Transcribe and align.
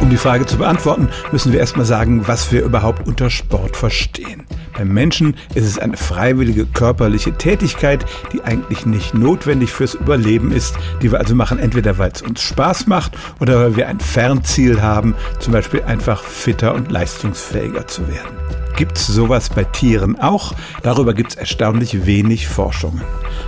Um 0.00 0.10
die 0.10 0.16
Frage 0.16 0.44
zu 0.44 0.58
beantworten, 0.58 1.08
müssen 1.32 1.52
wir 1.52 1.60
erstmal 1.60 1.86
sagen, 1.86 2.26
was 2.26 2.52
wir 2.52 2.62
überhaupt 2.62 3.06
unter 3.06 3.30
Sport 3.30 3.76
verstehen. 3.76 4.44
Beim 4.76 4.88
Menschen 4.88 5.36
ist 5.54 5.64
es 5.64 5.78
eine 5.78 5.96
freiwillige 5.96 6.66
körperliche 6.66 7.32
Tätigkeit, 7.32 8.04
die 8.32 8.42
eigentlich 8.42 8.86
nicht 8.86 9.14
notwendig 9.14 9.72
fürs 9.72 9.94
Überleben 9.94 10.52
ist, 10.52 10.76
die 11.00 11.12
wir 11.12 11.20
also 11.20 11.34
machen, 11.34 11.58
entweder 11.58 11.96
weil 11.98 12.10
es 12.12 12.22
uns 12.22 12.42
Spaß 12.42 12.86
macht 12.86 13.16
oder 13.40 13.60
weil 13.60 13.76
wir 13.76 13.88
ein 13.88 14.00
Fernziel 14.00 14.82
haben, 14.82 15.14
zum 15.38 15.52
Beispiel 15.52 15.82
einfach 15.84 16.22
fitter 16.22 16.74
und 16.74 16.90
leistungsfähiger 16.90 17.86
zu 17.86 18.08
werden. 18.08 18.63
Gibt 18.76 18.98
es 18.98 19.06
sowas 19.06 19.50
bei 19.50 19.64
Tieren 19.64 20.18
auch? 20.20 20.52
Darüber 20.82 21.14
gibt 21.14 21.30
es 21.30 21.36
erstaunlich 21.36 22.06
wenig 22.06 22.48
Forschungen. 22.48 23.02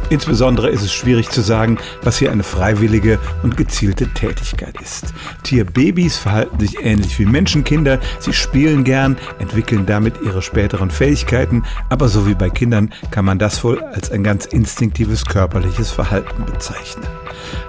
Insbesondere 0.09 0.69
ist 0.69 0.83
es 0.83 0.93
schwierig 0.93 1.31
zu 1.31 1.41
sagen, 1.41 1.79
was 2.03 2.19
hier 2.19 2.31
eine 2.31 2.45
freiwillige 2.45 3.19
und 3.43 3.57
gezielte 3.57 4.09
Tätigkeit 4.09 4.81
ist. 4.81 5.13
Tierbabys 5.43 6.17
verhalten 6.17 6.61
sich 6.61 6.85
ähnlich 6.85 7.19
wie 7.19 7.27
Menschenkinder. 7.27 7.99
Sie 8.21 8.33
spielen 8.33 8.85
gern, 8.85 9.17
entwickeln 9.41 9.85
damit 9.85 10.15
ihre 10.25 10.43
späteren 10.43 10.91
Fähigkeiten, 10.91 11.65
aber 11.89 12.09
so 12.09 12.27
wie 12.29 12.35
bei 12.35 12.51
Kindern 12.51 12.93
kann 13.11 13.25
man 13.25 13.39
das 13.39 13.65
wohl 13.65 13.83
als 13.83 14.13
ein 14.13 14.23
ganz 14.23 14.47
instinktives 14.47 15.25
körperliches 15.25 15.91
Verhalten 15.91 16.45
bezeichnen. 16.45 17.07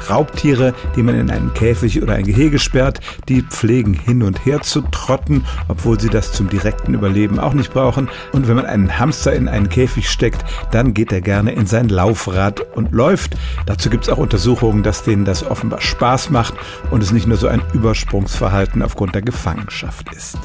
Raubtiere, 0.09 0.73
die 0.95 1.03
man 1.03 1.19
in 1.19 1.29
einen 1.29 1.53
Käfig 1.53 2.01
oder 2.01 2.13
ein 2.13 2.25
Gehege 2.25 2.59
sperrt, 2.59 2.99
die 3.27 3.41
pflegen 3.41 3.93
hin 3.93 4.23
und 4.23 4.45
her 4.45 4.61
zu 4.61 4.81
trotten, 4.81 5.45
obwohl 5.67 5.99
sie 5.99 6.09
das 6.09 6.31
zum 6.31 6.49
direkten 6.49 6.93
Überleben 6.93 7.39
auch 7.47 7.53
nicht 7.53 7.73
brauchen. 7.73 8.09
Und 8.33 8.47
wenn 8.47 8.57
man 8.57 8.65
einen 8.65 8.99
Hamster 8.99 9.33
in 9.33 9.47
einen 9.47 9.69
Käfig 9.69 10.09
steckt, 10.09 10.43
dann 10.71 10.93
geht 10.93 11.11
er 11.11 11.21
gerne 11.21 11.53
in 11.53 11.65
sein 11.65 11.89
Laufrad 11.89 12.61
und 12.75 12.91
läuft. 12.91 13.37
Dazu 13.65 13.89
gibt 13.89 14.03
es 14.03 14.09
auch 14.09 14.17
Untersuchungen, 14.17 14.83
dass 14.83 15.03
denen 15.03 15.25
das 15.25 15.49
offenbar 15.49 15.81
Spaß 15.81 16.29
macht 16.29 16.53
und 16.91 17.01
es 17.01 17.11
nicht 17.11 17.27
nur 17.27 17.37
so 17.37 17.47
ein 17.47 17.61
Übersprungsverhalten 17.73 18.83
aufgrund 18.83 19.15
der 19.15 19.21
Gefangenschaft 19.21 20.13
ist. 20.13 20.37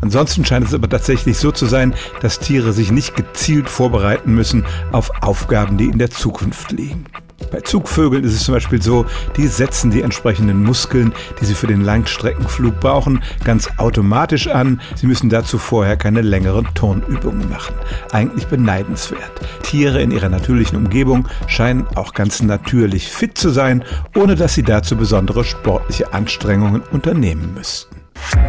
Ansonsten 0.00 0.44
scheint 0.44 0.66
es 0.66 0.74
aber 0.74 0.88
tatsächlich 0.88 1.38
so 1.38 1.50
zu 1.50 1.66
sein, 1.66 1.94
dass 2.20 2.38
Tiere 2.38 2.72
sich 2.72 2.90
nicht 2.90 3.16
gezielt 3.16 3.68
vorbereiten 3.68 4.34
müssen 4.34 4.64
auf 4.92 5.10
Aufgaben, 5.22 5.76
die 5.76 5.86
in 5.86 5.98
der 5.98 6.10
Zukunft 6.10 6.72
liegen. 6.72 7.06
Bei 7.50 7.60
Zugvögeln 7.60 8.24
ist 8.24 8.34
es 8.34 8.44
zum 8.44 8.54
Beispiel 8.54 8.80
so, 8.82 9.06
die 9.36 9.46
setzen 9.46 9.90
die 9.90 10.02
entsprechenden 10.02 10.62
Muskeln, 10.62 11.12
die 11.40 11.44
sie 11.44 11.54
für 11.54 11.66
den 11.66 11.82
Langstreckenflug 11.82 12.80
brauchen, 12.80 13.22
ganz 13.44 13.68
automatisch 13.76 14.48
an. 14.48 14.80
Sie 14.94 15.06
müssen 15.06 15.30
dazu 15.30 15.58
vorher 15.58 15.96
keine 15.96 16.22
längeren 16.22 16.66
Turnübungen 16.74 17.48
machen. 17.50 17.74
Eigentlich 18.12 18.46
beneidenswert. 18.46 19.32
Tiere 19.62 20.00
in 20.02 20.10
ihrer 20.10 20.28
natürlichen 20.28 20.78
Umgebung 20.78 21.28
scheinen 21.46 21.86
auch 21.96 22.14
ganz 22.14 22.42
natürlich 22.42 23.10
fit 23.10 23.36
zu 23.36 23.50
sein, 23.50 23.84
ohne 24.16 24.34
dass 24.34 24.54
sie 24.54 24.62
dazu 24.62 24.96
besondere 24.96 25.44
sportliche 25.44 26.12
Anstrengungen 26.12 26.82
unternehmen 26.92 27.54
müssten. 27.54 27.96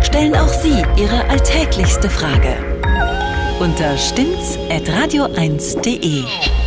Stellen 0.02 0.36
auch 0.36 0.54
Sie 0.54 0.84
Ihre 0.96 1.28
alltäglichste 1.30 2.10
Frage 2.10 2.56
unter 3.60 3.98
stimmt's 3.98 4.58
at 4.70 4.84
radio1.de. 4.90 6.65